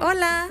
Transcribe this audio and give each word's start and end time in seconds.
Hola, 0.00 0.48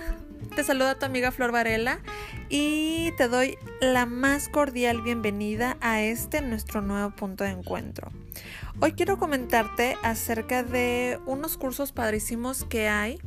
te 0.58 0.64
saluda 0.66 1.00
tu 1.00 1.06
amiga 1.06 1.32
Flor 1.32 1.54
Varela 1.54 2.02
y 2.50 3.14
te 3.16 3.30
doy 3.30 3.58
la 3.80 4.06
más 4.06 4.50
cordial 4.50 5.02
bienvenida 5.02 5.78
a 5.80 6.02
este 6.02 6.42
nuestro 6.42 6.82
nuevo 6.82 7.12
punto 7.12 7.46
de 7.46 7.52
encuentro. 7.52 8.12
Hoy 8.82 8.92
quiero 8.92 9.18
comentarte 9.18 9.96
acerca 10.04 10.64
de 10.64 11.18
unos 11.26 11.56
cursos 11.56 11.94
padrísimos 11.94 12.66
que 12.66 12.90
hay. 12.90 13.20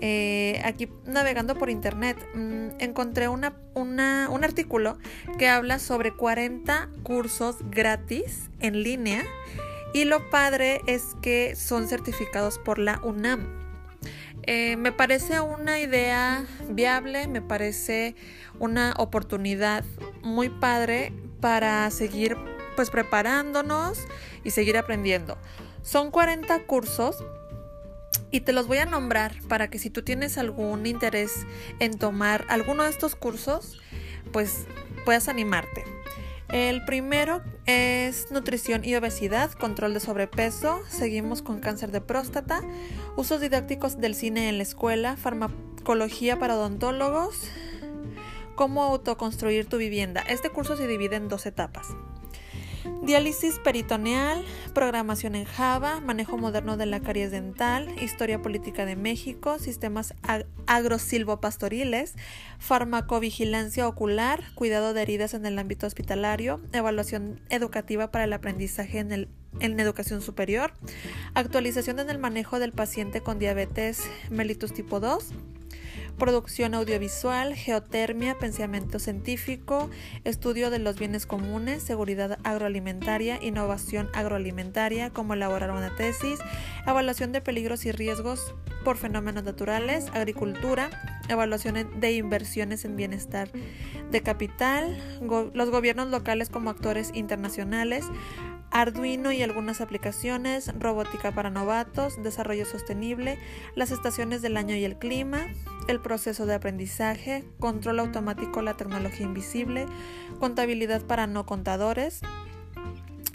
Eh, 0.00 0.62
aquí 0.64 0.88
navegando 1.04 1.56
por 1.56 1.68
internet 1.68 2.16
mm, 2.32 2.68
encontré 2.78 3.26
una, 3.26 3.56
un 3.74 4.44
artículo 4.44 4.98
que 5.36 5.48
habla 5.48 5.80
sobre 5.80 6.14
40 6.14 6.90
cursos 7.02 7.56
gratis 7.70 8.50
en 8.60 8.84
línea 8.84 9.24
y 9.92 10.04
lo 10.04 10.30
padre 10.30 10.80
es 10.86 11.16
que 11.20 11.56
son 11.56 11.88
certificados 11.88 12.60
por 12.60 12.78
la 12.78 13.00
UNAM. 13.02 13.59
Eh, 14.44 14.76
me 14.76 14.92
parece 14.92 15.40
una 15.40 15.80
idea 15.80 16.44
viable, 16.68 17.28
me 17.28 17.42
parece 17.42 18.14
una 18.58 18.94
oportunidad 18.96 19.84
muy 20.22 20.48
padre 20.48 21.12
para 21.40 21.90
seguir 21.90 22.36
pues 22.76 22.90
preparándonos 22.90 24.06
y 24.44 24.50
seguir 24.50 24.76
aprendiendo. 24.76 25.36
Son 25.82 26.10
40 26.10 26.66
cursos 26.66 27.24
y 28.30 28.40
te 28.40 28.52
los 28.52 28.66
voy 28.66 28.78
a 28.78 28.86
nombrar 28.86 29.34
para 29.48 29.68
que 29.68 29.78
si 29.78 29.90
tú 29.90 30.02
tienes 30.02 30.38
algún 30.38 30.86
interés 30.86 31.46
en 31.78 31.98
tomar 31.98 32.44
alguno 32.48 32.84
de 32.84 32.90
estos 32.90 33.16
cursos, 33.16 33.80
pues 34.32 34.66
puedas 35.04 35.28
animarte. 35.28 35.84
El 36.48 36.84
primero 36.84 37.42
nutrición 38.30 38.84
y 38.84 38.94
obesidad, 38.94 39.52
control 39.52 39.94
de 39.94 40.00
sobrepeso, 40.00 40.80
seguimos 40.88 41.42
con 41.42 41.60
cáncer 41.60 41.90
de 41.90 42.00
próstata, 42.00 42.62
usos 43.16 43.40
didácticos 43.40 43.98
del 43.98 44.14
cine 44.14 44.48
en 44.48 44.58
la 44.58 44.62
escuela, 44.62 45.16
farmacología 45.16 46.38
para 46.38 46.56
odontólogos, 46.56 47.48
cómo 48.54 48.82
autoconstruir 48.82 49.66
tu 49.66 49.78
vivienda. 49.78 50.22
Este 50.22 50.50
curso 50.50 50.76
se 50.76 50.86
divide 50.86 51.16
en 51.16 51.28
dos 51.28 51.46
etapas. 51.46 51.88
Diálisis 53.02 53.58
peritoneal, 53.58 54.44
programación 54.74 55.34
en 55.34 55.46
Java, 55.46 56.00
manejo 56.00 56.36
moderno 56.36 56.76
de 56.76 56.84
la 56.84 57.00
caries 57.00 57.30
dental, 57.30 57.88
historia 58.00 58.42
política 58.42 58.84
de 58.84 58.94
México, 58.94 59.58
sistemas 59.58 60.14
ag 60.22 60.46
agrosilvopastoriles, 60.66 62.14
farmacovigilancia 62.58 63.88
ocular, 63.88 64.44
cuidado 64.54 64.92
de 64.92 65.00
heridas 65.00 65.32
en 65.32 65.46
el 65.46 65.58
ámbito 65.58 65.86
hospitalario, 65.86 66.60
evaluación 66.72 67.40
educativa 67.48 68.10
para 68.10 68.24
el 68.24 68.32
aprendizaje 68.34 68.98
en, 68.98 69.12
el, 69.12 69.28
en 69.60 69.80
educación 69.80 70.20
superior, 70.20 70.74
actualización 71.34 72.00
en 72.00 72.10
el 72.10 72.18
manejo 72.18 72.58
del 72.58 72.72
paciente 72.72 73.22
con 73.22 73.38
diabetes 73.38 74.02
mellitus 74.30 74.74
tipo 74.74 75.00
2, 75.00 75.32
producción 76.18 76.74
audiovisual, 76.74 77.54
geotermia, 77.54 78.38
pensamiento 78.38 78.98
científico, 78.98 79.90
estudio 80.24 80.70
de 80.70 80.78
los 80.78 80.98
bienes 80.98 81.26
comunes, 81.26 81.82
seguridad 81.82 82.38
agroalimentaria, 82.44 83.38
innovación 83.42 84.08
agroalimentaria, 84.14 85.10
cómo 85.10 85.34
elaborar 85.34 85.70
una 85.70 85.94
tesis, 85.96 86.38
evaluación 86.86 87.32
de 87.32 87.40
peligros 87.40 87.84
y 87.86 87.92
riesgos 87.92 88.54
por 88.84 88.96
fenómenos 88.96 89.44
naturales, 89.44 90.08
agricultura, 90.14 90.90
evaluación 91.28 92.00
de 92.00 92.12
inversiones 92.12 92.84
en 92.84 92.96
bienestar 92.96 93.50
de 94.10 94.22
capital, 94.22 94.98
los 95.54 95.70
gobiernos 95.70 96.08
locales 96.08 96.50
como 96.50 96.70
actores 96.70 97.10
internacionales, 97.14 98.04
Arduino 98.80 99.30
y 99.32 99.42
algunas 99.42 99.80
aplicaciones, 99.80 100.72
robótica 100.78 101.32
para 101.32 101.50
novatos, 101.50 102.22
desarrollo 102.22 102.64
sostenible, 102.64 103.38
las 103.74 103.90
estaciones 103.90 104.42
del 104.42 104.56
año 104.56 104.74
y 104.74 104.84
el 104.84 104.96
clima, 104.96 105.48
el 105.88 106.00
proceso 106.00 106.46
de 106.46 106.54
aprendizaje, 106.54 107.44
control 107.58 108.00
automático 108.00 108.62
la 108.62 108.76
tecnología 108.76 109.26
invisible, 109.26 109.86
contabilidad 110.38 111.02
para 111.02 111.26
no 111.26 111.44
contadores, 111.44 112.20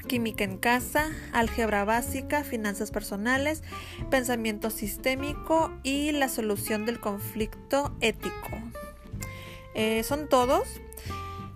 química 0.08 0.44
en 0.44 0.58
casa, 0.58 1.12
álgebra 1.34 1.86
básica, 1.86 2.44
finanzas 2.44 2.92
personales, 2.92 3.64
pensamiento 4.10 4.70
sistémico 4.70 5.72
y 5.84 6.12
la 6.12 6.30
solución 6.30 6.86
del 6.86 7.00
conflicto 7.00 7.96
ético. 8.02 8.50
Eh, 9.74 10.04
son 10.04 10.30
todos. 10.30 10.68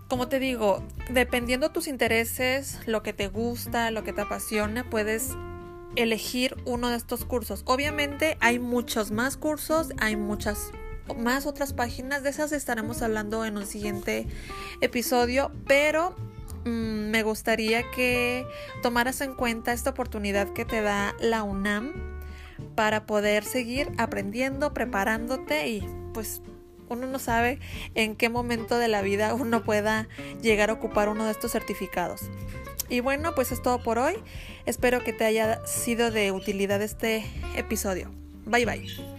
Como 0.09 0.28
te 0.28 0.40
digo, 0.40 0.81
dependiendo 1.12 1.70
tus 1.70 1.88
intereses, 1.88 2.80
lo 2.88 3.03
que 3.03 3.14
te 3.14 3.28
gusta, 3.28 3.92
lo 3.92 4.03
que 4.03 4.12
te 4.12 4.22
apasiona, 4.22 4.90
puedes 4.90 5.36
elegir 5.96 6.56
uno 6.66 6.90
de 6.90 6.97
estos 6.97 7.25
cursos. 7.25 7.62
Obviamente 7.66 8.36
hay 8.40 8.58
muchos 8.58 9.12
más 9.12 9.38
cursos, 9.38 9.90
hay 10.00 10.16
muchas 10.16 10.72
más 11.16 11.46
otras 11.46 11.74
páginas, 11.74 12.24
de 12.24 12.31
esas 12.31 12.52
estaremos 12.53 13.03
hablando 13.03 13.46
en 13.46 13.58
un 13.58 13.68
siguiente 13.68 14.25
episodio, 14.81 15.52
pero 15.68 16.16
mm, 16.66 17.12
me 17.12 17.22
gustaría 17.22 17.84
que 17.91 18.47
tomaras 18.81 19.22
en 19.22 19.36
cuenta 19.36 19.74
esta 19.74 19.91
oportunidad 19.91 20.53
que 20.53 20.66
te 20.66 20.81
da 20.81 21.16
la 21.20 21.44
UNAM 21.44 21.94
para 22.74 23.06
poder 23.06 23.44
seguir 23.44 23.91
aprendiendo, 24.00 24.74
preparándote 24.74 25.68
y 25.68 25.88
pues 26.14 26.41
uno 26.89 27.07
no 27.07 27.19
sabe 27.19 27.59
en 27.95 28.16
qué 28.16 28.29
momento 28.29 28.77
de 28.77 28.88
la 28.88 29.01
vida 29.01 29.33
uno 29.33 29.63
pueda 29.63 30.07
llegar 30.41 30.69
a 30.69 30.73
ocupar 30.73 31.09
uno 31.09 31.25
de 31.25 31.31
estos 31.31 31.51
certificados. 31.51 32.29
Y 32.89 33.01
bueno, 33.01 33.35
pues 33.35 33.51
es 33.51 33.61
todo 33.61 33.81
por 33.81 34.00
hoy. 34.00 34.16
Espero 34.66 35.03
que 35.03 35.13
te 35.13 35.25
haya 35.25 35.66
sido 35.66 36.11
de 36.11 36.31
utilidad 36.31 36.81
este 36.81 37.23
episodio. 37.55 38.11
Bye 38.45 38.66
bye. 38.66 39.19